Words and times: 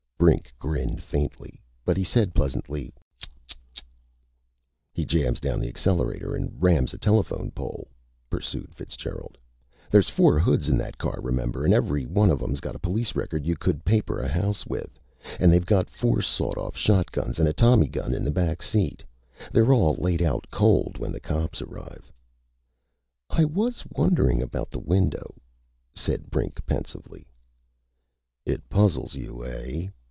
Brink 0.17 0.53
grinned 0.59 1.01
faintly, 1.01 1.63
but 1.83 1.97
he 1.97 2.03
said 2.03 2.35
pleasantly: 2.35 2.93
"Tsk. 3.17 3.29
Tsk. 3.47 3.55
Tsk." 3.73 3.83
"He 4.93 5.03
jams 5.03 5.39
down 5.39 5.59
the 5.59 5.67
accelerator 5.67 6.35
and 6.35 6.61
rams 6.61 6.93
a 6.93 6.99
telephone 6.99 7.49
pole," 7.49 7.87
pursued 8.29 8.75
Fitzgerald. 8.75 9.35
"There's 9.89 10.11
four 10.11 10.37
hoods 10.37 10.69
in 10.69 10.77
that 10.77 10.99
car, 10.99 11.17
remember, 11.23 11.65
and 11.65 11.73
every 11.73 12.05
one 12.05 12.29
of 12.29 12.39
'em's 12.39 12.59
got 12.59 12.75
a 12.75 12.79
police 12.79 13.15
record 13.15 13.47
you 13.47 13.55
could 13.55 13.83
paper 13.83 14.19
a 14.21 14.27
house 14.27 14.63
with. 14.63 14.99
And 15.39 15.51
they've 15.51 15.65
got 15.65 15.89
four 15.89 16.21
sawed 16.21 16.55
off 16.55 16.77
shotguns 16.77 17.39
and 17.39 17.47
a 17.49 17.51
tommy 17.53 17.87
gun 17.87 18.13
in 18.13 18.23
the 18.23 18.29
back 18.29 18.61
seat. 18.61 19.03
They're 19.51 19.73
all 19.73 19.95
laid 19.95 20.21
out 20.21 20.45
cold 20.51 20.99
when 20.99 21.11
the 21.11 21.19
cops 21.19 21.63
arrive." 21.63 22.11
"I 23.31 23.43
was 23.43 23.83
wondering 23.97 24.39
about 24.39 24.69
the 24.69 24.77
window," 24.77 25.33
said 25.95 26.29
Brink, 26.29 26.63
pensively. 26.67 27.25
"It 28.45 28.69
puzzles 28.69 29.15
you, 29.15 29.43
eh?" 29.45 29.87